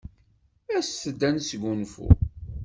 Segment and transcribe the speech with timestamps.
[0.77, 2.07] Aset-d ad nesgunfu.